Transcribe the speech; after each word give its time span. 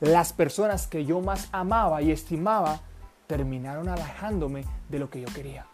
las 0.00 0.32
personas 0.32 0.86
que 0.86 1.04
yo 1.04 1.20
más 1.20 1.48
amaba 1.52 2.02
y 2.02 2.12
estimaba 2.12 2.80
terminaron 3.26 3.88
alejándome 3.88 4.64
de 4.88 4.98
lo 4.98 5.10
que 5.10 5.20
yo 5.20 5.28
quería. 5.34 5.66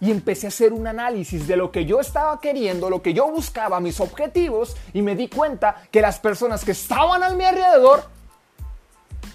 Y 0.00 0.10
empecé 0.10 0.46
a 0.46 0.48
hacer 0.48 0.72
un 0.72 0.86
análisis 0.86 1.46
de 1.46 1.56
lo 1.56 1.70
que 1.70 1.84
yo 1.84 2.00
estaba 2.00 2.40
queriendo, 2.40 2.88
lo 2.88 3.02
que 3.02 3.12
yo 3.12 3.30
buscaba, 3.30 3.80
mis 3.80 4.00
objetivos, 4.00 4.76
y 4.94 5.02
me 5.02 5.14
di 5.14 5.28
cuenta 5.28 5.82
que 5.90 6.00
las 6.00 6.18
personas 6.18 6.64
que 6.64 6.72
estaban 6.72 7.22
a 7.22 7.30
mi 7.30 7.44
alrededor 7.44 8.04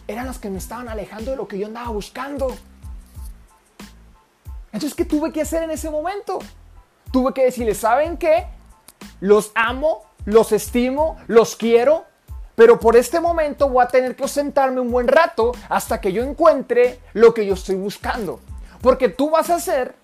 eran 0.08 0.26
las 0.26 0.40
que 0.40 0.50
me 0.50 0.58
estaban 0.58 0.90
alejando 0.90 1.32
de 1.32 1.38
lo 1.38 1.48
que 1.48 1.60
yo 1.60 1.68
andaba 1.68 1.90
buscando. 1.90 2.56
Entonces, 4.72 4.96
¿qué 4.96 5.06
tuve 5.06 5.32
que 5.32 5.42
hacer 5.42 5.64
en 5.64 5.72
ese 5.72 5.90
momento? 5.90 6.40
Tuve 7.12 7.34
que 7.34 7.46
decirles, 7.46 7.78
¿saben 7.78 8.18
qué? 8.18 8.48
Los 9.20 9.52
amo, 9.56 10.04
los 10.26 10.52
estimo, 10.52 11.18
los 11.28 11.56
quiero, 11.56 12.06
pero 12.56 12.80
por 12.80 12.96
este 12.96 13.20
momento 13.20 13.70
voy 13.70 13.84
a 13.84 13.88
tener 13.88 14.16
que 14.16 14.28
sentarme 14.28 14.80
un 14.82 14.92
buen 14.92 15.08
rato 15.08 15.52
hasta 15.70 16.00
que 16.02 16.12
yo 16.12 16.24
encuentre 16.24 17.00
lo 17.14 17.34
que 17.34 17.46
yo 17.46 17.54
estoy 17.54 17.76
buscando. 17.76 18.40
Porque 18.82 19.10
tú 19.10 19.30
vas 19.30 19.50
a 19.50 19.60
ser 19.60 19.96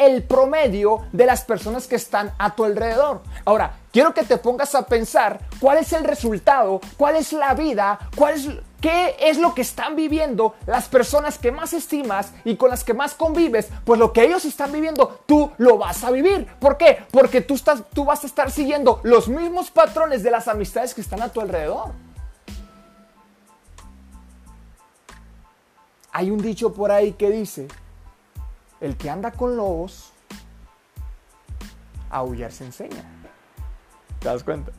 el 0.00 0.22
promedio 0.22 1.02
de 1.12 1.26
las 1.26 1.44
personas 1.44 1.86
que 1.86 1.96
están 1.96 2.32
a 2.38 2.54
tu 2.56 2.64
alrededor. 2.64 3.22
Ahora, 3.44 3.76
quiero 3.92 4.14
que 4.14 4.22
te 4.22 4.38
pongas 4.38 4.74
a 4.74 4.86
pensar 4.86 5.40
cuál 5.60 5.76
es 5.78 5.92
el 5.92 6.04
resultado, 6.04 6.80
cuál 6.96 7.16
es 7.16 7.34
la 7.34 7.52
vida, 7.52 7.98
cuál 8.16 8.34
es, 8.34 8.48
qué 8.80 9.14
es 9.20 9.36
lo 9.36 9.54
que 9.54 9.60
están 9.60 9.96
viviendo 9.96 10.54
las 10.66 10.88
personas 10.88 11.38
que 11.38 11.52
más 11.52 11.74
estimas 11.74 12.32
y 12.44 12.56
con 12.56 12.70
las 12.70 12.82
que 12.82 12.94
más 12.94 13.12
convives. 13.12 13.68
Pues 13.84 14.00
lo 14.00 14.12
que 14.14 14.24
ellos 14.24 14.46
están 14.46 14.72
viviendo, 14.72 15.20
tú 15.26 15.50
lo 15.58 15.76
vas 15.76 16.02
a 16.02 16.10
vivir. 16.10 16.46
¿Por 16.58 16.78
qué? 16.78 17.04
Porque 17.10 17.42
tú, 17.42 17.54
estás, 17.54 17.82
tú 17.92 18.06
vas 18.06 18.24
a 18.24 18.26
estar 18.26 18.50
siguiendo 18.50 19.00
los 19.02 19.28
mismos 19.28 19.70
patrones 19.70 20.22
de 20.22 20.30
las 20.30 20.48
amistades 20.48 20.94
que 20.94 21.02
están 21.02 21.20
a 21.20 21.28
tu 21.28 21.42
alrededor. 21.42 21.92
Hay 26.12 26.30
un 26.30 26.40
dicho 26.40 26.72
por 26.72 26.90
ahí 26.90 27.12
que 27.12 27.30
dice, 27.30 27.68
el 28.80 28.96
que 28.96 29.10
anda 29.10 29.30
con 29.32 29.56
lobos, 29.56 30.12
a 32.10 32.18
aullar 32.18 32.52
se 32.52 32.64
enseña. 32.64 33.04
¿Te 34.18 34.28
das 34.28 34.42
cuenta? 34.42 34.72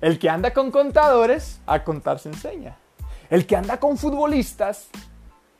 El 0.00 0.18
que 0.18 0.30
anda 0.30 0.52
con 0.52 0.70
contadores, 0.70 1.60
a 1.66 1.84
contar 1.84 2.18
se 2.18 2.30
enseña. 2.30 2.76
El 3.28 3.46
que 3.46 3.56
anda 3.56 3.78
con 3.78 3.98
futbolistas, 3.98 4.88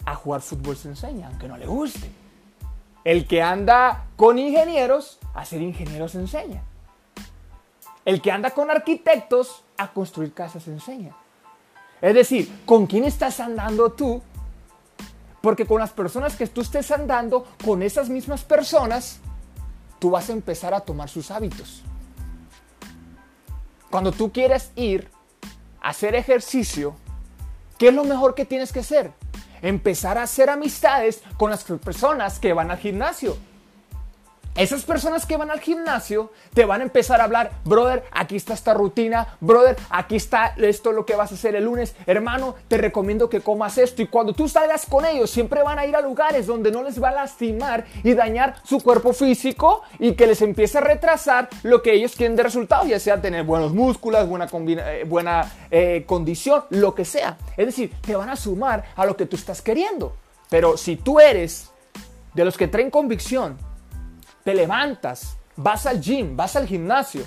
a 0.05 0.15
jugar 0.15 0.41
fútbol 0.41 0.77
se 0.77 0.89
enseña, 0.89 1.29
aunque 1.29 1.49
no 1.49 1.57
le 1.57 1.67
guste. 1.67 2.11
El 3.05 3.27
que 3.27 3.43
anda 3.43 4.07
con 4.17 4.39
ingenieros, 4.39 5.19
a 5.35 5.45
ser 5.45 5.63
ingeniero 5.63 6.09
se 6.09 6.19
enseña. 6.19 6.63
El 8.05 8.23
que 8.23 8.33
anda 8.33 8.51
con 8.51 8.71
arquitectos, 8.71 9.65
a 9.77 9.93
construir 9.93 10.33
casas 10.33 10.65
se 10.65 10.71
enseña. 10.71 11.15
Es 12.01 12.15
decir, 12.15 12.63
¿con 12.65 12.87
quién 12.87 13.05
estás 13.05 13.41
andando 13.41 13.93
tú 13.93 14.23
porque 15.41 15.67
con 15.67 15.81
las 15.81 15.91
personas 15.91 16.37
que 16.37 16.47
tú 16.47 16.61
estés 16.61 16.91
andando, 16.91 17.47
con 17.65 17.83
esas 17.83 18.09
mismas 18.09 18.43
personas, 18.43 19.21
tú 19.99 20.11
vas 20.11 20.29
a 20.29 20.33
empezar 20.33 20.75
a 20.75 20.81
tomar 20.81 21.09
sus 21.09 21.31
hábitos. 21.31 21.83
Cuando 23.91 24.13
tú 24.13 24.33
quieres 24.33 24.71
ir 24.77 25.11
a 25.81 25.91
hacer 25.91 26.15
ejercicio, 26.15 26.95
¿qué 27.79 27.89
es 27.89 27.95
lo 27.95 28.05
mejor 28.05 28.35
que 28.35 28.45
tienes 28.45 28.73
que 28.73 28.81
hacer? 28.81 29.13
Empezar 29.63 30.17
a 30.17 30.23
hacer 30.23 30.49
amistades 30.49 31.23
con 31.37 31.51
las 31.51 31.65
personas 31.65 32.39
que 32.39 32.53
van 32.53 32.71
al 32.71 32.79
gimnasio. 32.79 33.37
Esas 34.57 34.83
personas 34.83 35.27
que 35.27 35.37
van 35.37 35.51
al 35.51 35.61
gimnasio 35.61 36.33
te 36.55 36.65
van 36.65 36.81
a 36.81 36.85
empezar 36.85 37.21
a 37.21 37.25
hablar, 37.25 37.53
brother, 37.65 38.05
aquí 38.11 38.35
está 38.35 38.53
esta 38.53 38.75
rutina, 38.75 39.37
brother, 39.41 39.77
aquí 39.91 40.17
está 40.17 40.55
esto 40.57 40.91
lo 40.91 41.07
que 41.07 41.15
vas 41.15 41.31
a 41.31 41.37
hacer 41.37 41.55
el 41.55 41.65
lunes, 41.65 41.95
hermano, 42.05 42.57
te 42.67 42.77
recomiendo 42.77 43.31
que 43.31 43.41
comas 43.41 43.79
esto 43.79 44.03
y 44.03 44.09
cuando 44.09 44.33
tú 44.33 44.49
salgas 44.49 44.87
con 44.87 45.05
ellos 45.05 45.31
siempre 45.31 45.63
van 45.63 45.79
a 45.79 45.87
ir 45.87 45.95
a 45.95 46.01
lugares 46.01 46.49
donde 46.49 46.73
no 46.73 46.83
les 46.83 47.01
va 47.01 47.11
a 47.11 47.13
lastimar 47.13 47.87
y 48.03 48.15
dañar 48.15 48.57
su 48.65 48.81
cuerpo 48.81 49.13
físico 49.13 49.83
y 50.01 50.15
que 50.15 50.27
les 50.27 50.43
empiece 50.43 50.79
a 50.79 50.81
retrasar 50.81 51.49
lo 51.63 51.81
que 51.81 51.93
ellos 51.93 52.17
quieren 52.17 52.37
de 52.37 52.43
resultado, 52.43 52.85
ya 52.87 52.99
sea 52.99 53.23
tener 53.23 53.45
buenos 53.45 53.73
músculos, 53.73 54.29
buena, 54.29 54.49
eh, 54.53 55.05
buena 55.07 55.51
eh, 55.71 56.03
condición, 56.07 56.65
lo 56.71 56.95
que 56.95 57.05
sea. 57.05 57.39
Es 57.57 57.67
decir, 57.67 57.93
te 58.01 58.17
van 58.17 58.29
a 58.29 58.37
sumar 58.37 58.85
a 58.97 59.07
lo 59.07 59.17
que 59.17 59.27
tú 59.27 59.37
estás 59.37 59.63
queriendo. 59.63 60.17
Pero 60.49 60.77
si 60.77 60.97
tú 60.97 61.21
eres 61.21 61.71
de 62.35 62.45
los 62.45 62.57
que 62.57 62.67
traen 62.67 62.91
convicción, 62.91 63.70
te 64.45 64.55
levantas, 64.55 65.37
vas 65.57 65.87
al 65.87 66.01
gym, 66.01 66.37
vas 66.37 66.57
al 66.57 66.67
gimnasio, 66.67 67.25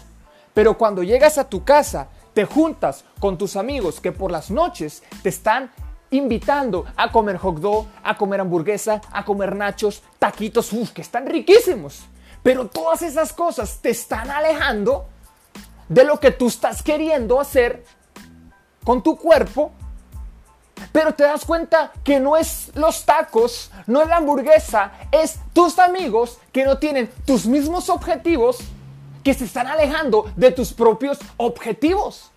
pero 0.54 0.78
cuando 0.78 1.04
llegas 1.04 1.38
a 1.38 1.50
tu 1.50 1.64
casa, 1.64 2.08
te 2.34 2.46
juntas 2.46 3.06
con 3.20 3.38
tus 3.38 3.56
amigos 3.56 4.00
que 4.00 4.12
por 4.12 4.32
las 4.32 4.50
noches 4.50 5.04
te 5.22 5.30
están 5.30 5.72
invitando 6.12 6.86
a 6.96 7.12
comer 7.12 7.38
hot 7.38 7.58
dog, 7.58 7.88
a 8.04 8.16
comer 8.18 8.42
hamburguesa, 8.42 9.02
a 9.12 9.26
comer 9.26 9.56
nachos, 9.56 10.04
taquitos, 10.20 10.72
uff, 10.74 10.92
que 10.92 11.02
están 11.02 11.26
riquísimos. 11.26 12.06
Pero 12.42 12.68
todas 12.68 13.02
esas 13.02 13.34
cosas 13.34 13.80
te 13.82 13.90
están 13.90 14.30
alejando 14.30 15.08
de 15.90 16.04
lo 16.04 16.20
que 16.20 16.32
tú 16.32 16.48
estás 16.48 16.84
queriendo 16.84 17.40
hacer 17.40 17.84
con 18.84 19.02
tu 19.02 19.18
cuerpo 19.18 19.72
pero 20.92 21.14
te 21.14 21.24
das 21.24 21.46
cuenta 21.46 21.92
que 22.04 22.20
no 22.20 22.38
es 22.38 22.72
los 22.76 23.06
tacos, 23.06 23.72
no 23.88 24.02
es 24.02 24.08
la 24.08 24.18
hamburguesa, 24.18 24.92
es 25.12 25.40
tus 25.54 25.80
amigos 25.80 26.38
que 26.52 26.64
no 26.66 26.78
tienen 26.78 27.10
tus 27.26 27.46
mismos 27.46 27.90
objetivos, 27.90 28.60
que 29.24 29.34
se 29.34 29.46
están 29.46 29.68
alejando 29.68 30.32
de 30.36 30.52
tus 30.52 30.74
propios 30.74 31.18
objetivos. 31.38 32.32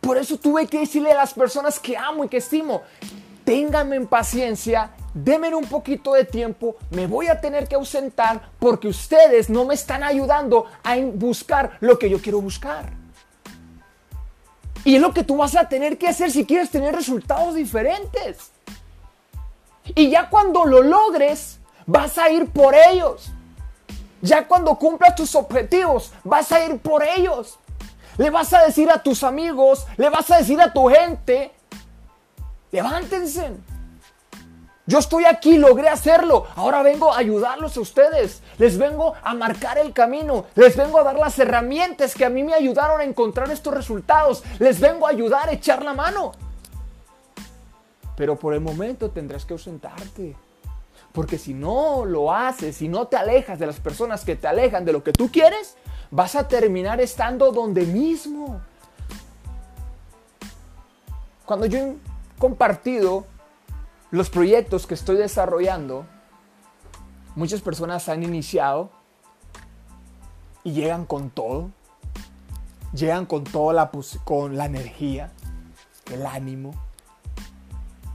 Por 0.00 0.18
eso 0.18 0.36
tuve 0.36 0.66
que 0.66 0.80
decirle 0.80 1.12
a 1.12 1.16
las 1.16 1.32
personas 1.32 1.78
que 1.78 1.96
amo 1.96 2.24
y 2.24 2.28
que 2.28 2.38
estimo, 2.38 2.82
ténganme 3.44 3.96
en 3.96 4.06
paciencia, 4.06 4.90
denme 5.14 5.54
un 5.54 5.66
poquito 5.66 6.14
de 6.14 6.24
tiempo, 6.24 6.76
me 6.90 7.06
voy 7.06 7.28
a 7.28 7.40
tener 7.40 7.68
que 7.68 7.76
ausentar 7.76 8.50
porque 8.58 8.88
ustedes 8.88 9.48
no 9.48 9.64
me 9.64 9.74
están 9.74 10.02
ayudando 10.02 10.66
a 10.82 10.96
buscar 10.96 11.78
lo 11.80 11.98
que 11.98 12.10
yo 12.10 12.20
quiero 12.20 12.40
buscar. 12.40 13.01
Y 14.84 14.96
es 14.96 15.00
lo 15.00 15.12
que 15.12 15.24
tú 15.24 15.36
vas 15.36 15.54
a 15.54 15.68
tener 15.68 15.98
que 15.98 16.08
hacer 16.08 16.30
si 16.30 16.44
quieres 16.44 16.70
tener 16.70 16.94
resultados 16.94 17.54
diferentes. 17.54 18.50
Y 19.94 20.10
ya 20.10 20.28
cuando 20.28 20.64
lo 20.64 20.82
logres, 20.82 21.58
vas 21.86 22.18
a 22.18 22.30
ir 22.30 22.50
por 22.50 22.74
ellos. 22.74 23.30
Ya 24.20 24.46
cuando 24.46 24.76
cumplas 24.76 25.14
tus 25.14 25.34
objetivos, 25.34 26.12
vas 26.24 26.50
a 26.52 26.64
ir 26.64 26.78
por 26.78 27.02
ellos. 27.02 27.58
Le 28.18 28.30
vas 28.30 28.52
a 28.52 28.64
decir 28.64 28.90
a 28.90 29.02
tus 29.02 29.22
amigos, 29.22 29.86
le 29.96 30.10
vas 30.10 30.30
a 30.30 30.38
decir 30.38 30.60
a 30.60 30.72
tu 30.72 30.88
gente, 30.88 31.52
levántense. 32.70 33.50
Yo 34.84 34.98
estoy 34.98 35.24
aquí, 35.26 35.58
logré 35.58 35.88
hacerlo. 35.88 36.46
Ahora 36.56 36.82
vengo 36.82 37.12
a 37.12 37.18
ayudarlos 37.18 37.76
a 37.76 37.80
ustedes. 37.80 38.42
Les 38.58 38.78
vengo 38.78 39.14
a 39.22 39.32
marcar 39.32 39.78
el 39.78 39.92
camino. 39.92 40.46
Les 40.56 40.76
vengo 40.76 40.98
a 40.98 41.04
dar 41.04 41.16
las 41.16 41.38
herramientas 41.38 42.14
que 42.14 42.24
a 42.24 42.30
mí 42.30 42.42
me 42.42 42.54
ayudaron 42.54 43.00
a 43.00 43.04
encontrar 43.04 43.50
estos 43.50 43.72
resultados. 43.72 44.42
Les 44.58 44.80
vengo 44.80 45.06
a 45.06 45.10
ayudar 45.10 45.48
a 45.48 45.52
echar 45.52 45.84
la 45.84 45.94
mano. 45.94 46.32
Pero 48.16 48.36
por 48.36 48.54
el 48.54 48.60
momento 48.60 49.10
tendrás 49.10 49.44
que 49.44 49.52
ausentarte. 49.52 50.36
Porque 51.12 51.38
si 51.38 51.54
no 51.54 52.04
lo 52.04 52.34
haces, 52.34 52.76
si 52.76 52.88
no 52.88 53.06
te 53.06 53.16
alejas 53.16 53.60
de 53.60 53.66
las 53.66 53.78
personas 53.78 54.24
que 54.24 54.34
te 54.34 54.48
alejan 54.48 54.84
de 54.84 54.92
lo 54.92 55.04
que 55.04 55.12
tú 55.12 55.30
quieres, 55.30 55.76
vas 56.10 56.34
a 56.34 56.48
terminar 56.48 57.00
estando 57.00 57.52
donde 57.52 57.86
mismo. 57.86 58.60
Cuando 61.44 61.66
yo 61.66 61.78
he 61.78 61.96
compartido 62.38 63.26
los 64.12 64.28
proyectos 64.28 64.86
que 64.86 64.92
estoy 64.92 65.16
desarrollando, 65.16 66.06
muchas 67.34 67.62
personas 67.62 68.10
han 68.10 68.22
iniciado 68.22 68.90
y 70.64 70.72
llegan 70.72 71.06
con 71.06 71.30
todo. 71.30 71.70
Llegan 72.92 73.24
con 73.24 73.44
toda 73.44 73.72
la, 73.72 73.90
con 74.24 74.58
la 74.58 74.66
energía, 74.66 75.32
el 76.12 76.26
ánimo. 76.26 76.74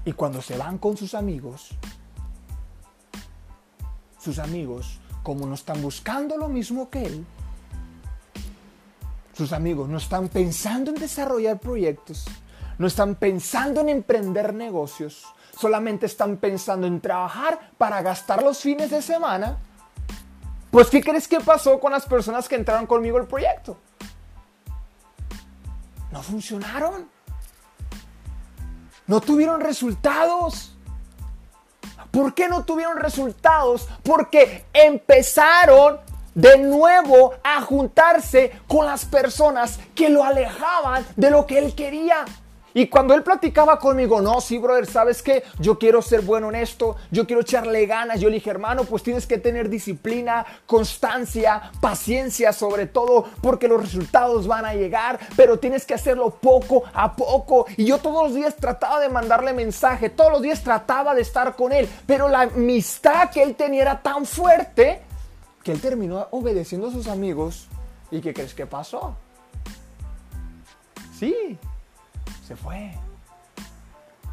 Y 0.05 0.13
cuando 0.13 0.39
se 0.43 0.55
van 0.55 0.77
con 0.77 0.95
sus 0.95 1.15
amigos, 1.15 1.69
sus 4.19 4.37
amigos, 4.37 4.99
como 5.23 5.47
no 5.47 5.55
están 5.55 5.81
buscando 5.81 6.37
lo 6.37 6.47
mismo 6.47 6.91
que 6.91 7.07
él, 7.07 7.25
sus 9.33 9.51
amigos 9.51 9.89
no 9.89 9.97
están 9.97 10.29
pensando 10.29 10.91
en 10.91 10.97
desarrollar 10.97 11.59
proyectos, 11.59 12.25
no 12.77 12.85
están 12.85 13.15
pensando 13.15 13.81
en 13.81 13.89
emprender 13.89 14.53
negocios, 14.53 15.25
solamente 15.57 16.05
están 16.05 16.37
pensando 16.37 16.87
en 16.87 17.01
trabajar 17.01 17.71
para 17.77 18.01
gastar 18.01 18.43
los 18.43 18.59
fines 18.59 18.91
de 18.91 19.01
semana, 19.01 19.57
pues 20.71 20.89
¿qué 20.89 21.01
crees 21.01 21.27
que 21.27 21.39
pasó 21.39 21.79
con 21.79 21.91
las 21.91 22.05
personas 22.05 22.47
que 22.47 22.55
entraron 22.55 22.85
conmigo 22.85 23.17
al 23.17 23.27
proyecto? 23.27 23.77
No 26.11 26.21
funcionaron. 26.21 27.09
No 29.07 29.21
tuvieron 29.21 29.61
resultados. 29.61 30.75
¿Por 32.11 32.33
qué 32.33 32.47
no 32.49 32.63
tuvieron 32.65 32.97
resultados? 32.97 33.87
Porque 34.03 34.65
empezaron 34.73 35.99
de 36.35 36.57
nuevo 36.59 37.33
a 37.43 37.61
juntarse 37.61 38.51
con 38.67 38.85
las 38.85 39.05
personas 39.05 39.79
que 39.95 40.09
lo 40.09 40.23
alejaban 40.23 41.05
de 41.15 41.31
lo 41.31 41.45
que 41.45 41.57
él 41.57 41.73
quería. 41.73 42.25
Y 42.77 42.89
cuando 42.89 43.15
él 43.15 43.23
platicaba 43.23 43.79
conmigo, 43.79 44.21
no, 44.21 44.39
sí, 44.39 44.59
brother, 44.59 44.85
¿sabes 44.85 45.23
qué? 45.23 45.41
Yo 45.57 45.79
quiero 45.79 45.99
ser 46.03 46.21
bueno 46.21 46.49
en 46.49 46.57
esto, 46.57 46.95
yo 47.09 47.25
quiero 47.25 47.41
echarle 47.41 47.87
ganas. 47.87 48.19
Yo 48.19 48.29
le 48.29 48.35
dije, 48.35 48.51
hermano, 48.51 48.83
pues 48.83 49.01
tienes 49.01 49.25
que 49.25 49.39
tener 49.39 49.67
disciplina, 49.67 50.45
constancia, 50.67 51.71
paciencia 51.81 52.53
sobre 52.53 52.85
todo, 52.85 53.25
porque 53.41 53.67
los 53.67 53.81
resultados 53.81 54.45
van 54.45 54.63
a 54.63 54.75
llegar, 54.75 55.19
pero 55.35 55.57
tienes 55.57 55.87
que 55.87 55.95
hacerlo 55.95 56.29
poco 56.29 56.83
a 56.93 57.15
poco. 57.15 57.65
Y 57.77 57.85
yo 57.85 57.97
todos 57.97 58.25
los 58.25 58.35
días 58.35 58.55
trataba 58.55 58.99
de 58.99 59.09
mandarle 59.09 59.53
mensaje, 59.53 60.11
todos 60.11 60.33
los 60.33 60.43
días 60.43 60.61
trataba 60.61 61.15
de 61.15 61.23
estar 61.23 61.55
con 61.55 61.73
él, 61.73 61.89
pero 62.05 62.29
la 62.29 62.41
amistad 62.41 63.31
que 63.31 63.41
él 63.41 63.55
tenía 63.55 63.81
era 63.81 64.03
tan 64.03 64.23
fuerte 64.23 65.01
que 65.63 65.71
él 65.71 65.81
terminó 65.81 66.27
obedeciendo 66.29 66.89
a 66.89 66.91
sus 66.91 67.07
amigos. 67.07 67.69
¿Y 68.11 68.21
qué 68.21 68.35
crees 68.35 68.53
que 68.53 68.67
pasó? 68.67 69.15
Sí, 71.17 71.57
se 72.47 72.55
fue. 72.55 72.93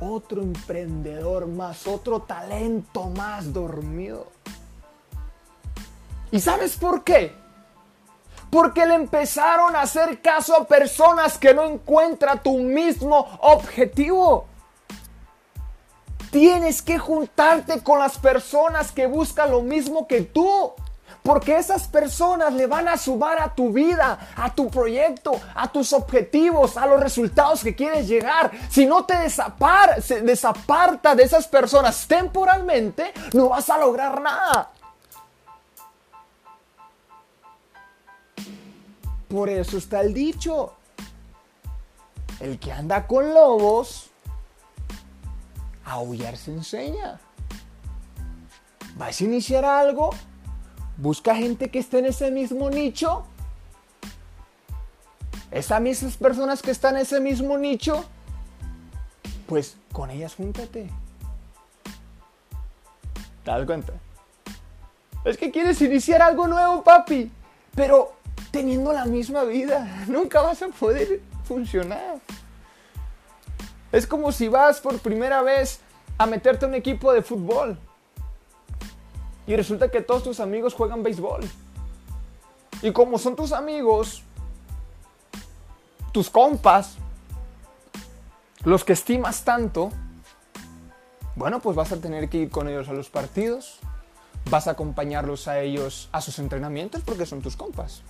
Otro 0.00 0.40
emprendedor 0.40 1.48
más, 1.48 1.86
otro 1.86 2.22
talento 2.22 3.06
más 3.06 3.52
dormido. 3.52 4.28
¿Y 6.30 6.38
sabes 6.38 6.76
por 6.76 7.02
qué? 7.02 7.34
Porque 8.50 8.86
le 8.86 8.94
empezaron 8.94 9.74
a 9.74 9.80
hacer 9.80 10.20
caso 10.22 10.56
a 10.56 10.64
personas 10.64 11.38
que 11.38 11.54
no 11.54 11.64
encuentran 11.64 12.40
tu 12.40 12.58
mismo 12.58 13.18
objetivo. 13.40 14.46
Tienes 16.30 16.82
que 16.82 16.98
juntarte 16.98 17.82
con 17.82 17.98
las 17.98 18.18
personas 18.18 18.92
que 18.92 19.06
buscan 19.06 19.50
lo 19.50 19.62
mismo 19.62 20.06
que 20.06 20.22
tú. 20.22 20.72
Porque 21.24 21.56
esas 21.56 21.88
personas 21.88 22.52
le 22.52 22.66
van 22.66 22.86
a 22.86 22.98
sumar 22.98 23.40
a 23.40 23.54
tu 23.54 23.72
vida, 23.72 24.28
a 24.36 24.54
tu 24.54 24.68
proyecto, 24.68 25.32
a 25.54 25.72
tus 25.72 25.94
objetivos, 25.94 26.76
a 26.76 26.84
los 26.84 27.00
resultados 27.00 27.62
que 27.62 27.74
quieres 27.74 28.06
llegar. 28.06 28.50
Si 28.68 28.84
no 28.84 29.06
te 29.06 29.16
desaparta 29.16 31.14
de 31.14 31.22
esas 31.22 31.48
personas 31.48 32.06
temporalmente, 32.06 33.14
no 33.32 33.48
vas 33.48 33.70
a 33.70 33.78
lograr 33.78 34.20
nada. 34.20 34.70
Por 39.26 39.48
eso 39.48 39.78
está 39.78 40.02
el 40.02 40.12
dicho. 40.12 40.74
El 42.38 42.58
que 42.58 42.70
anda 42.70 43.06
con 43.06 43.32
lobos, 43.32 44.10
aullar 45.86 46.36
se 46.36 46.50
enseña. 46.50 47.18
¿Vas 48.96 49.22
a 49.22 49.24
iniciar 49.24 49.64
algo? 49.64 50.10
Busca 50.96 51.34
gente 51.34 51.70
que 51.70 51.78
esté 51.78 51.98
en 51.98 52.06
ese 52.06 52.30
mismo 52.30 52.70
nicho. 52.70 53.24
Esas 55.50 55.80
mismas 55.80 56.16
personas 56.16 56.62
que 56.62 56.70
están 56.70 56.96
en 56.96 57.02
ese 57.02 57.20
mismo 57.20 57.56
nicho, 57.56 58.04
pues 59.46 59.76
con 59.92 60.10
ellas 60.10 60.34
júntate. 60.34 60.90
¿Te 63.44 63.50
das 63.50 63.66
cuenta? 63.66 63.92
Es 65.24 65.36
que 65.36 65.50
quieres 65.50 65.80
iniciar 65.80 66.22
algo 66.22 66.46
nuevo, 66.46 66.82
papi, 66.82 67.30
pero 67.74 68.14
teniendo 68.50 68.92
la 68.92 69.04
misma 69.04 69.44
vida, 69.44 70.04
nunca 70.06 70.42
vas 70.42 70.62
a 70.62 70.68
poder 70.68 71.20
funcionar. 71.44 72.18
Es 73.92 74.06
como 74.06 74.32
si 74.32 74.48
vas 74.48 74.80
por 74.80 74.98
primera 74.98 75.42
vez 75.42 75.80
a 76.18 76.26
meterte 76.26 76.64
en 76.64 76.72
un 76.72 76.74
equipo 76.74 77.12
de 77.12 77.22
fútbol. 77.22 77.78
Y 79.46 79.56
resulta 79.56 79.90
que 79.90 80.00
todos 80.00 80.22
tus 80.22 80.40
amigos 80.40 80.74
juegan 80.74 81.02
béisbol. 81.02 81.42
Y 82.82 82.92
como 82.92 83.18
son 83.18 83.36
tus 83.36 83.52
amigos, 83.52 84.22
tus 86.12 86.30
compas, 86.30 86.96
los 88.64 88.84
que 88.84 88.94
estimas 88.94 89.44
tanto, 89.44 89.90
bueno, 91.36 91.60
pues 91.60 91.76
vas 91.76 91.92
a 91.92 91.96
tener 91.96 92.28
que 92.28 92.38
ir 92.38 92.50
con 92.50 92.68
ellos 92.68 92.88
a 92.88 92.92
los 92.92 93.10
partidos, 93.10 93.80
vas 94.50 94.68
a 94.68 94.72
acompañarlos 94.72 95.48
a 95.48 95.60
ellos 95.60 96.08
a 96.12 96.20
sus 96.20 96.38
entrenamientos 96.38 97.02
porque 97.04 97.26
son 97.26 97.42
tus 97.42 97.56
compas. 97.56 98.02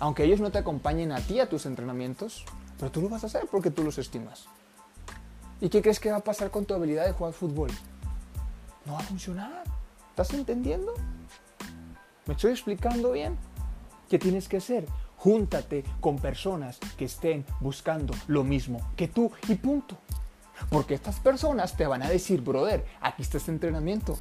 Aunque 0.00 0.24
ellos 0.24 0.40
no 0.40 0.50
te 0.50 0.58
acompañen 0.58 1.12
a 1.12 1.20
ti 1.20 1.38
a 1.40 1.48
tus 1.48 1.66
entrenamientos, 1.66 2.44
pero 2.78 2.90
tú 2.90 3.02
lo 3.02 3.08
vas 3.08 3.22
a 3.22 3.26
hacer 3.26 3.46
porque 3.50 3.70
tú 3.70 3.84
los 3.84 3.98
estimas. 3.98 4.46
¿Y 5.60 5.68
qué 5.68 5.80
crees 5.80 6.00
que 6.00 6.10
va 6.10 6.16
a 6.16 6.24
pasar 6.24 6.50
con 6.50 6.64
tu 6.64 6.74
habilidad 6.74 7.06
de 7.06 7.12
jugar 7.12 7.32
fútbol? 7.32 7.70
No 8.86 8.94
va 8.94 8.98
a 8.98 9.02
funcionar. 9.02 9.64
¿Estás 10.10 10.32
entendiendo? 10.34 10.92
¿Me 12.26 12.34
estoy 12.34 12.52
explicando 12.52 13.12
bien? 13.12 13.36
¿Qué 14.08 14.18
tienes 14.18 14.48
que 14.48 14.58
hacer? 14.58 14.86
Júntate 15.16 15.84
con 16.00 16.18
personas 16.18 16.78
que 16.96 17.06
estén 17.06 17.44
buscando 17.60 18.14
lo 18.26 18.44
mismo 18.44 18.80
que 18.96 19.08
tú 19.08 19.32
y 19.48 19.54
punto. 19.54 19.96
Porque 20.68 20.94
estas 20.94 21.18
personas 21.18 21.76
te 21.76 21.86
van 21.86 22.02
a 22.02 22.08
decir, 22.08 22.40
brother, 22.40 22.84
aquí 23.00 23.22
está 23.22 23.38
este 23.38 23.50
entrenamiento. 23.50 24.18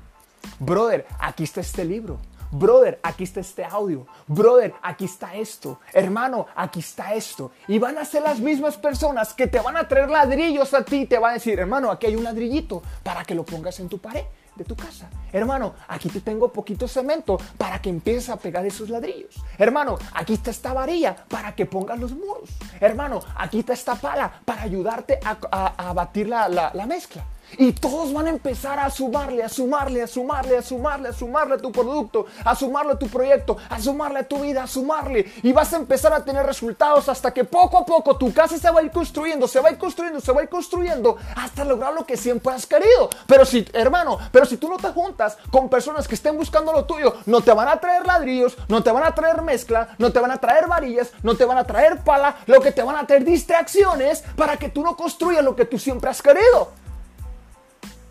Brother, 0.59 1.05
aquí 1.19 1.43
está 1.43 1.61
este 1.61 1.85
libro. 1.85 2.19
Brother, 2.51 2.99
aquí 3.03 3.23
está 3.23 3.39
este 3.39 3.63
audio. 3.63 4.05
Brother, 4.27 4.73
aquí 4.81 5.05
está 5.05 5.35
esto. 5.35 5.79
Hermano, 5.93 6.47
aquí 6.55 6.79
está 6.79 7.13
esto. 7.13 7.51
Y 7.67 7.79
van 7.79 7.97
a 7.97 8.05
ser 8.05 8.23
las 8.23 8.39
mismas 8.39 8.77
personas 8.77 9.33
que 9.33 9.47
te 9.47 9.59
van 9.59 9.77
a 9.77 9.87
traer 9.87 10.09
ladrillos 10.09 10.73
a 10.73 10.83
ti. 10.83 11.05
Te 11.05 11.17
van 11.17 11.31
a 11.31 11.33
decir, 11.35 11.59
hermano, 11.59 11.91
aquí 11.91 12.07
hay 12.07 12.15
un 12.15 12.23
ladrillito 12.23 12.81
para 13.03 13.23
que 13.23 13.35
lo 13.35 13.45
pongas 13.45 13.79
en 13.79 13.89
tu 13.89 13.99
pared 13.99 14.23
de 14.55 14.63
tu 14.63 14.75
casa. 14.75 15.09
Hermano, 15.31 15.73
aquí 15.87 16.09
te 16.09 16.21
tengo 16.21 16.51
poquito 16.51 16.87
cemento 16.87 17.37
para 17.57 17.81
que 17.81 17.89
empieces 17.89 18.29
a 18.29 18.37
pegar 18.37 18.65
esos 18.65 18.89
ladrillos. 18.89 19.35
Hermano, 19.57 19.97
aquí 20.13 20.33
está 20.33 20.51
esta 20.51 20.73
varilla 20.73 21.15
para 21.27 21.55
que 21.55 21.65
pongas 21.65 21.99
los 21.99 22.11
muros. 22.11 22.49
Hermano, 22.79 23.21
aquí 23.35 23.59
está 23.59 23.73
esta 23.73 23.95
pala 23.95 24.41
para 24.43 24.63
ayudarte 24.63 25.19
a, 25.23 25.93
batir 25.93 26.27
la, 26.27 26.49
la 26.49 26.85
mezcla. 26.85 27.23
Y 27.57 27.73
todos 27.73 28.13
van 28.13 28.27
a 28.27 28.29
empezar 28.29 28.79
a 28.79 28.89
sumarle, 28.89 29.43
a 29.43 29.49
sumarle, 29.49 30.03
a 30.03 30.07
sumarle, 30.07 30.57
a 30.57 30.61
sumarle, 30.61 31.09
a 31.09 31.13
sumarle 31.13 31.55
a 31.55 31.57
tu 31.57 31.71
producto, 31.71 32.25
a 32.43 32.55
sumarle 32.55 32.93
a 32.93 32.99
tu 32.99 33.07
proyecto, 33.07 33.57
a 33.69 33.79
sumarle 33.79 34.19
a 34.19 34.27
tu 34.27 34.39
vida, 34.39 34.63
a 34.63 34.67
sumarle. 34.67 35.31
Y 35.43 35.51
vas 35.51 35.73
a 35.73 35.77
empezar 35.77 36.13
a 36.13 36.23
tener 36.23 36.45
resultados 36.45 37.09
hasta 37.09 37.33
que 37.33 37.43
poco 37.43 37.77
a 37.79 37.85
poco 37.85 38.17
tu 38.17 38.33
casa 38.33 38.57
se 38.57 38.69
va 38.69 38.79
a 38.79 38.83
ir 38.83 38.91
construyendo, 38.91 39.47
se 39.47 39.59
va 39.59 39.69
a 39.69 39.71
ir 39.71 39.77
construyendo, 39.77 40.19
se 40.19 40.31
va 40.31 40.41
a 40.41 40.43
ir 40.43 40.49
construyendo 40.49 41.17
hasta 41.35 41.65
lograr 41.65 41.93
lo 41.93 42.05
que 42.05 42.17
siempre 42.17 42.53
has 42.53 42.65
querido. 42.65 43.09
Pero 43.27 43.45
si, 43.45 43.65
hermano, 43.73 44.17
pero 44.31 44.45
si 44.45 44.57
tú 44.57 44.69
no 44.69 44.77
te 44.77 44.89
juntas 44.89 45.37
con 45.51 45.69
personas 45.69 46.07
que 46.07 46.15
estén 46.15 46.37
buscando 46.37 46.71
lo 46.71 46.85
tuyo, 46.85 47.15
no 47.25 47.41
te 47.41 47.51
van 47.51 47.67
a 47.67 47.79
traer 47.79 48.05
ladrillos, 48.05 48.57
no 48.67 48.81
te 48.81 48.91
van 48.91 49.03
a 49.03 49.13
traer 49.13 49.41
mezcla, 49.41 49.95
no 49.97 50.11
te 50.11 50.19
van 50.19 50.31
a 50.31 50.37
traer 50.37 50.67
varillas, 50.67 51.11
no 51.23 51.35
te 51.35 51.45
van 51.45 51.57
a 51.57 51.63
traer 51.65 52.03
pala, 52.03 52.37
lo 52.45 52.61
que 52.61 52.71
te 52.71 52.83
van 52.83 52.95
a 52.95 53.05
traer 53.05 53.23
distracciones 53.23 54.23
para 54.35 54.57
que 54.57 54.69
tú 54.69 54.83
no 54.83 54.95
construyas 54.95 55.43
lo 55.43 55.55
que 55.55 55.65
tú 55.65 55.77
siempre 55.77 56.09
has 56.09 56.21
querido 56.21 56.80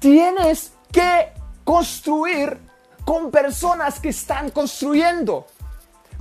tienes 0.01 0.73
que 0.91 1.33
construir 1.63 2.59
con 3.05 3.31
personas 3.31 4.01
que 4.01 4.09
están 4.09 4.51
construyendo. 4.51 5.47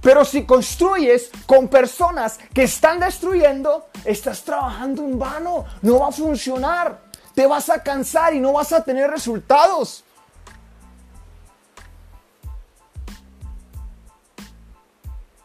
Pero 0.01 0.23
si 0.23 0.45
construyes 0.45 1.29
con 1.45 1.67
personas 1.67 2.37
que 2.53 2.63
están 2.63 2.99
destruyendo, 2.99 3.87
estás 4.05 4.43
trabajando 4.43 5.03
en 5.03 5.17
vano. 5.17 5.65
No 5.81 5.99
va 5.99 6.09
a 6.09 6.11
funcionar. 6.11 7.01
Te 7.33 7.47
vas 7.47 7.69
a 7.69 7.81
cansar 7.81 8.33
y 8.33 8.39
no 8.39 8.53
vas 8.53 8.71
a 8.71 8.83
tener 8.83 9.09
resultados. 9.09 10.03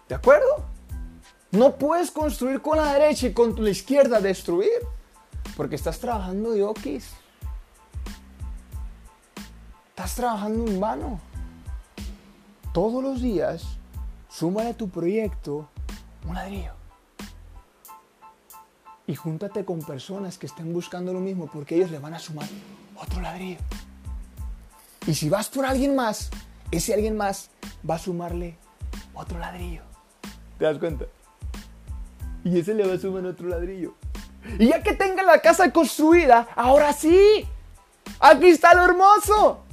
¿De 0.09 0.15
acuerdo? 0.15 0.65
No 1.51 1.77
puedes 1.77 2.11
construir 2.11 2.61
con 2.61 2.77
la 2.77 2.93
derecha 2.93 3.29
y 3.29 3.33
con 3.33 3.63
la 3.63 3.71
izquierda 3.71 4.21
destruir. 4.21 4.87
Porque 5.57 5.77
estás 5.77 5.99
trabajando 5.99 6.53
de. 6.53 7.24
Estás 10.05 10.17
trabajando 10.17 10.71
en 10.71 10.81
vano. 10.81 11.19
Todos 12.75 13.03
los 13.03 13.23
días, 13.23 13.65
súmale 14.29 14.69
a 14.69 14.77
tu 14.77 14.91
proyecto 14.91 15.67
un 16.29 16.35
ladrillo. 16.35 16.73
Y 19.07 19.15
júntate 19.15 19.65
con 19.65 19.81
personas 19.81 20.37
que 20.37 20.45
estén 20.45 20.75
buscando 20.75 21.15
lo 21.15 21.21
mismo 21.21 21.49
porque 21.51 21.77
ellos 21.77 21.91
le 21.91 22.01
van 22.01 22.13
a 22.13 22.19
sumar 22.19 22.47
otro 23.01 23.23
ladrillo. 23.23 23.57
Y 25.07 25.15
si 25.15 25.31
vas 25.31 25.49
por 25.49 25.65
alguien 25.65 25.97
más, 25.97 26.29
ese 26.71 26.93
alguien 26.93 27.17
más 27.17 27.49
va 27.89 27.95
a 27.95 27.99
sumarle 27.99 28.59
otro 29.15 29.39
ladrillo. 29.39 29.85
¿Te 30.59 30.67
das 30.67 30.77
cuenta? 30.77 31.07
Y 32.45 32.59
ese 32.59 32.75
le 32.75 32.87
va 32.87 32.93
a 32.93 32.99
sumar 32.99 33.25
otro 33.25 33.49
ladrillo. 33.49 33.95
Y 34.59 34.69
ya 34.69 34.83
que 34.83 34.93
tenga 34.93 35.23
la 35.23 35.41
casa 35.41 35.73
construida, 35.73 36.47
ahora 36.55 36.93
sí, 36.93 37.49
aquí 38.21 38.49
está 38.49 38.75
lo 38.75 38.85
hermoso. 38.85 39.64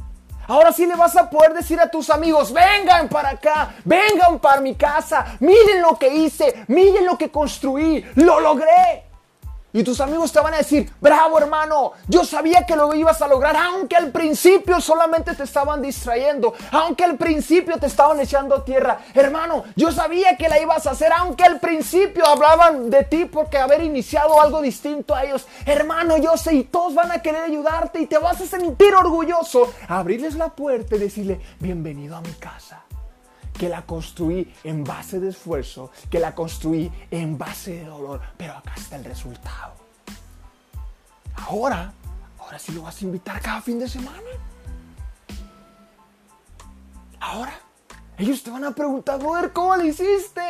Ahora 0.51 0.73
sí 0.73 0.85
le 0.85 0.97
vas 0.97 1.15
a 1.15 1.29
poder 1.29 1.53
decir 1.53 1.79
a 1.79 1.87
tus 1.87 2.09
amigos, 2.09 2.51
vengan 2.51 3.07
para 3.07 3.29
acá, 3.29 3.73
vengan 3.85 4.37
para 4.37 4.59
mi 4.59 4.75
casa, 4.75 5.37
miren 5.39 5.81
lo 5.81 5.97
que 5.97 6.13
hice, 6.13 6.65
miren 6.67 7.05
lo 7.05 7.17
que 7.17 7.31
construí, 7.31 8.05
lo 8.15 8.41
logré. 8.41 9.10
Y 9.73 9.83
tus 9.83 10.01
amigos 10.01 10.31
te 10.31 10.39
van 10.39 10.53
a 10.53 10.57
decir, 10.57 10.91
bravo 10.99 11.37
hermano, 11.37 11.93
yo 12.07 12.25
sabía 12.25 12.65
que 12.65 12.75
lo 12.75 12.93
ibas 12.93 13.21
a 13.21 13.27
lograr, 13.27 13.55
aunque 13.55 13.95
al 13.95 14.11
principio 14.11 14.81
solamente 14.81 15.33
te 15.33 15.43
estaban 15.43 15.81
distrayendo, 15.81 16.53
aunque 16.71 17.05
al 17.05 17.17
principio 17.17 17.77
te 17.77 17.87
estaban 17.87 18.19
echando 18.19 18.63
tierra. 18.63 18.99
Hermano, 19.13 19.63
yo 19.75 19.91
sabía 19.91 20.35
que 20.35 20.49
la 20.49 20.59
ibas 20.59 20.87
a 20.87 20.91
hacer, 20.91 21.13
aunque 21.13 21.45
al 21.45 21.59
principio 21.59 22.27
hablaban 22.27 22.89
de 22.89 23.03
ti 23.05 23.25
porque 23.25 23.57
haber 23.57 23.81
iniciado 23.81 24.41
algo 24.41 24.61
distinto 24.61 25.15
a 25.15 25.23
ellos. 25.23 25.47
Hermano, 25.65 26.17
yo 26.17 26.35
sé, 26.35 26.53
y 26.53 26.63
todos 26.65 26.93
van 26.93 27.11
a 27.11 27.21
querer 27.21 27.43
ayudarte 27.43 28.01
y 28.01 28.07
te 28.07 28.17
vas 28.17 28.41
a 28.41 28.45
sentir 28.45 28.93
orgulloso. 28.93 29.73
Abrirles 29.87 30.35
la 30.35 30.49
puerta 30.49 30.95
y 30.95 30.99
decirle, 30.99 31.39
bienvenido 31.59 32.17
a 32.17 32.21
mi 32.21 32.33
casa 32.33 32.83
que 33.57 33.69
la 33.69 33.85
construí 33.85 34.53
en 34.63 34.83
base 34.83 35.19
de 35.19 35.29
esfuerzo, 35.29 35.91
que 36.09 36.19
la 36.19 36.33
construí 36.33 36.91
en 37.11 37.37
base 37.37 37.73
de 37.73 37.85
dolor, 37.85 38.21
pero 38.37 38.53
acá 38.53 38.73
está 38.75 38.95
el 38.95 39.05
resultado. 39.05 39.73
Ahora, 41.35 41.93
ahora 42.39 42.59
sí 42.59 42.71
lo 42.71 42.83
vas 42.83 43.01
a 43.01 43.05
invitar 43.05 43.41
cada 43.41 43.61
fin 43.61 43.79
de 43.79 43.87
semana. 43.87 44.17
Ahora, 47.19 47.53
ellos 48.17 48.41
te 48.43 48.51
van 48.51 48.63
a 48.63 48.71
preguntar, 48.71 49.19
ver 49.19 49.53
¿cómo 49.53 49.75
lo 49.75 49.83
hiciste? 49.85 50.41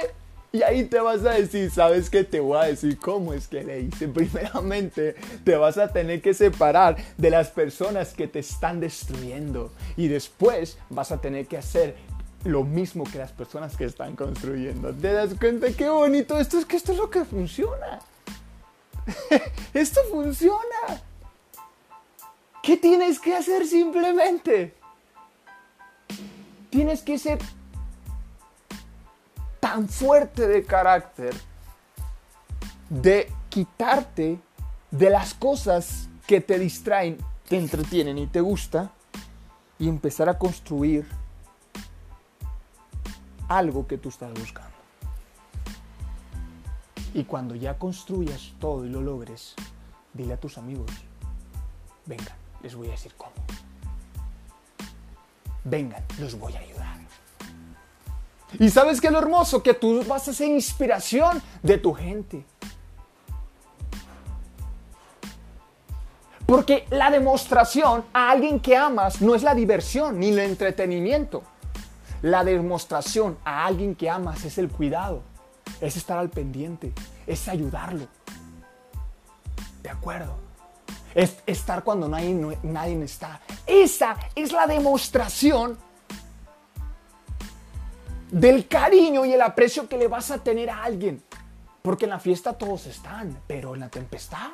Y 0.54 0.64
ahí 0.64 0.84
te 0.84 1.00
vas 1.00 1.24
a 1.26 1.32
decir, 1.32 1.72
¿sabes 1.72 2.10
qué? 2.10 2.26
Te 2.26 2.42
voy 2.42 2.58
a 2.58 2.64
decir 2.64 2.98
cómo 2.98 3.34
es 3.34 3.48
que 3.48 3.64
le 3.64 3.80
hice. 3.82 4.08
Primeramente, 4.10 5.16
te 5.46 5.56
vas 5.56 5.78
a 5.78 5.94
tener 5.94 6.22
que 6.22 6.34
separar 6.34 6.98
de 7.18 7.30
las 7.30 7.50
personas 7.50 8.14
que 8.14 8.28
te 8.28 8.40
están 8.40 8.82
destruyendo. 8.82 9.72
Y 9.96 10.10
después 10.10 10.78
vas 10.90 11.14
a 11.14 11.22
tener 11.22 11.48
que 11.48 11.58
hacer 11.58 11.96
lo 12.44 12.64
mismo 12.64 13.04
que 13.04 13.18
las 13.18 13.32
personas 13.32 13.76
que 13.76 13.86
están 13.86 14.16
construyendo. 14.16 14.94
¿Te 14.94 15.14
das 15.14 15.34
cuenta 15.40 15.68
qué 15.72 15.90
bonito 15.90 16.40
esto 16.40 16.58
es 16.58 16.66
que 16.66 16.78
esto 16.78 16.92
es 16.92 16.98
lo 16.98 17.10
que 17.10 17.26
funciona? 17.26 18.00
esto 19.74 20.02
funciona. 20.10 21.02
¿Qué 22.64 22.78
tienes 22.78 23.20
que 23.20 23.36
hacer 23.36 23.66
simplemente? 23.66 24.76
Tienes 26.70 27.02
que 27.02 27.18
ser 27.18 27.40
tan 29.60 29.88
fuerte 29.88 30.48
de 30.48 30.64
carácter 30.64 31.34
de 32.92 33.32
quitarte 33.48 34.38
de 34.92 35.10
las 35.10 35.34
cosas 35.34 36.10
que 36.28 36.42
te 36.42 36.60
distraen, 36.60 37.18
te 37.48 37.58
entretienen 37.58 38.18
y 38.18 38.28
te 38.28 38.42
gusta 38.42 38.92
y 39.80 39.88
empezar 39.88 40.28
a 40.28 40.38
construir 40.38 41.08
algo 43.58 43.88
que 43.88 43.98
tú 43.98 44.10
estás 44.10 44.34
buscando. 44.34 44.72
Y 47.14 47.26
cuando 47.26 47.56
ya 47.56 47.78
construyas 47.78 48.54
todo 48.60 48.86
y 48.86 48.90
lo 48.90 49.02
logres, 49.02 49.56
dile 50.14 50.34
a 50.34 50.38
tus 50.38 50.58
amigos, 50.58 50.92
vengan, 52.06 52.36
les 52.62 52.76
voy 52.76 52.88
a 52.88 52.92
decir 52.92 53.14
cómo. 53.18 53.34
Vengan, 55.64 56.04
los 56.20 56.38
voy 56.38 56.56
a 56.56 56.60
ayudar. 56.60 56.82
Y 58.60 58.70
sabes 58.70 59.00
que 59.00 59.10
lo 59.10 59.20
hermoso, 59.20 59.64
que 59.64 59.74
tú 59.74 60.04
vas 60.06 60.28
a 60.28 60.34
ser 60.34 60.48
inspiración 60.50 61.42
de 61.64 61.78
tu 61.78 61.94
gente. 61.94 62.46
Porque 66.46 66.86
la 66.90 67.10
demostración 67.10 68.04
a 68.12 68.30
alguien 68.30 68.60
que 68.60 68.76
amas 68.76 69.22
no 69.22 69.36
es 69.36 69.44
la 69.44 69.56
diversión 69.56 70.20
ni 70.20 70.30
el 70.30 70.40
entretenimiento. 70.40 71.44
La 72.22 72.44
demostración 72.44 73.38
a 73.44 73.66
alguien 73.66 73.96
que 73.96 74.10
amas 74.10 74.46
es 74.46 74.58
el 74.60 74.70
cuidado, 74.70 75.24
es 75.80 75.98
estar 75.98 76.20
al 76.20 76.30
pendiente, 76.30 76.94
es 77.26 77.48
ayudarlo. 77.48 78.08
¿De 79.82 79.90
acuerdo? 79.90 80.36
Es 81.16 81.38
estar 81.48 81.84
cuando 81.84 82.08
nadie, 82.08 82.58
nadie 82.62 83.04
está. 83.04 83.42
Esa 83.66 84.18
es 84.36 84.52
la 84.52 84.68
demostración 84.68 85.78
del 88.30 88.68
cariño 88.68 89.26
y 89.26 89.34
el 89.34 89.42
aprecio 89.42 89.90
que 89.90 89.98
le 89.98 90.08
vas 90.08 90.30
a 90.30 90.38
tener 90.38 90.70
a 90.70 90.84
alguien. 90.84 91.24
Porque 91.82 92.06
en 92.06 92.12
la 92.12 92.20
fiesta 92.20 92.54
todos 92.54 92.86
están, 92.86 93.40
pero 93.48 93.74
en 93.74 93.80
la 93.82 93.90
tempestad. 93.90 94.52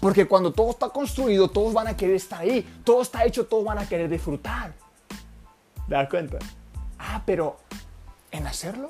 Porque 0.00 0.28
cuando 0.28 0.52
todo 0.52 0.70
está 0.70 0.90
construido, 0.90 1.48
todos 1.48 1.72
van 1.72 1.88
a 1.88 1.96
querer 1.96 2.16
estar 2.16 2.42
ahí. 2.42 2.62
Todo 2.84 3.00
está 3.00 3.24
hecho, 3.24 3.46
todos 3.46 3.64
van 3.64 3.78
a 3.78 3.88
querer 3.88 4.10
disfrutar. 4.10 4.74
¿Te 5.88 5.94
das 5.94 6.08
cuenta? 6.08 6.38
Ah, 6.98 7.22
pero 7.24 7.56
en 8.30 8.46
hacerlo, 8.46 8.88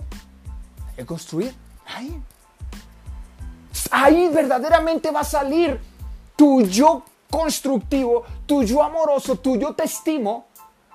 en 0.96 1.06
construir, 1.06 1.54
ahí. 1.86 2.20
Ahí 3.90 4.28
verdaderamente 4.28 5.10
va 5.10 5.20
a 5.20 5.24
salir 5.24 5.80
tu 6.34 6.62
yo 6.62 7.04
constructivo, 7.30 8.24
tu 8.46 8.62
yo 8.62 8.82
amoroso, 8.82 9.36
tu 9.36 9.56
yo 9.56 9.74
te 9.74 9.84
estimo. 9.84 10.46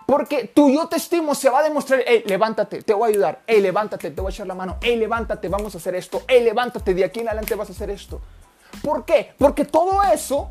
Porque 0.06 0.46
tu 0.48 0.70
yo 0.70 0.88
te 0.88 0.98
estimo 0.98 1.34
se 1.36 1.50
va 1.50 1.60
a 1.60 1.64
demostrar, 1.64 2.02
hey, 2.06 2.24
levántate, 2.26 2.82
te 2.82 2.94
voy 2.94 3.04
a 3.04 3.10
ayudar, 3.14 3.42
hey, 3.48 3.62
levántate, 3.62 4.12
te 4.12 4.20
voy 4.20 4.32
a 4.32 4.34
echar 4.34 4.48
la 4.48 4.56
mano, 4.56 4.76
hey, 4.82 4.98
levántate, 4.98 5.48
vamos 5.48 5.74
a 5.74 5.78
hacer 5.78 5.96
esto, 5.96 6.24
hey, 6.28 6.44
levántate, 6.44 6.94
de 6.94 7.06
aquí 7.06 7.22
en 7.22 7.30
adelante 7.30 7.56
vas 7.56 7.70
a 7.70 7.72
hacer 7.72 7.90
esto. 7.90 8.20
¿Por 8.84 9.06
qué? 9.06 9.34
Porque 9.38 9.64
todo 9.64 10.04
eso 10.04 10.50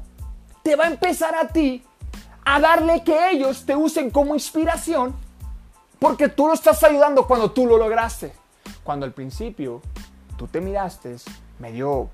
te 0.62 0.76
va 0.76 0.84
a 0.84 0.86
empezar 0.86 1.34
a 1.34 1.48
ti 1.48 1.84
a 2.44 2.58
darle 2.58 3.04
que 3.04 3.32
ellos 3.32 3.66
te 3.66 3.76
usen 3.76 4.10
como 4.10 4.34
inspiración 4.34 5.14
porque 6.00 6.28
tú 6.28 6.48
lo 6.48 6.54
estás 6.54 6.82
ayudando 6.82 7.26
cuando 7.26 7.52
tú 7.52 7.66
lo 7.66 7.76
lograste. 7.76 8.32
Cuando 8.82 9.06
al 9.06 9.12
principio 9.12 9.82
tú 10.36 10.48
te 10.48 10.60
miraste 10.60 11.16
medio 11.58 12.08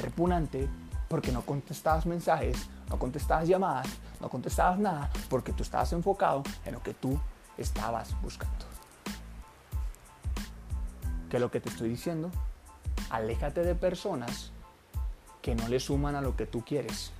repugnante 0.00 0.68
porque 1.08 1.30
no 1.30 1.42
contestabas 1.42 2.06
mensajes, 2.06 2.66
no 2.88 2.98
contestabas 2.98 3.46
llamadas, 3.46 3.86
no 4.20 4.28
contestabas 4.28 4.78
nada, 4.78 5.10
porque 5.28 5.52
tú 5.52 5.62
estabas 5.62 5.92
enfocado 5.92 6.42
en 6.64 6.72
lo 6.72 6.82
que 6.82 6.94
tú 6.94 7.20
estabas 7.58 8.20
buscando. 8.22 8.64
¿Qué 11.30 11.36
es 11.36 11.40
lo 11.40 11.50
que 11.50 11.60
te 11.60 11.68
estoy 11.68 11.90
diciendo? 11.90 12.30
Aléjate 13.10 13.62
de 13.62 13.74
personas 13.74 14.52
que 15.42 15.54
no 15.54 15.68
le 15.68 15.78
suman 15.78 16.16
a 16.16 16.20
lo 16.20 16.36
que 16.36 16.46
tú 16.46 16.64
quieres, 16.64 17.12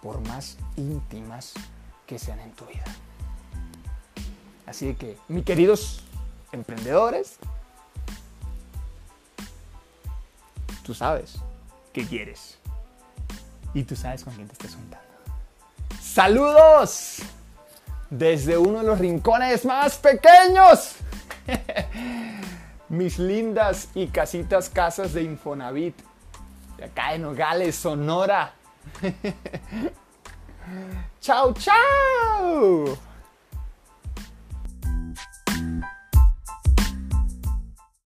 por 0.00 0.20
más 0.28 0.56
íntimas 0.76 1.52
que 2.06 2.18
sean 2.18 2.38
en 2.40 2.52
tu 2.52 2.64
vida. 2.66 2.84
Así 4.72 4.94
que, 4.94 5.18
mis 5.28 5.44
queridos 5.44 6.02
emprendedores, 6.50 7.36
tú 10.82 10.94
sabes 10.94 11.36
qué 11.92 12.06
quieres. 12.06 12.56
Y 13.74 13.84
tú 13.84 13.94
sabes 13.94 14.24
con 14.24 14.34
quién 14.34 14.46
te 14.46 14.54
estás 14.54 14.74
juntando. 14.74 15.06
Saludos 16.00 17.18
desde 18.08 18.56
uno 18.56 18.78
de 18.78 18.84
los 18.84 18.98
rincones 18.98 19.66
más 19.66 19.98
pequeños. 19.98 20.94
Mis 22.88 23.18
lindas 23.18 23.90
y 23.94 24.06
casitas 24.06 24.70
casas 24.70 25.12
de 25.12 25.22
Infonavit. 25.22 25.96
De 26.78 26.84
acá 26.84 27.12
en 27.12 27.20
Nogales, 27.20 27.76
Sonora. 27.76 28.54
chao, 31.20 31.52
chao. 31.52 33.11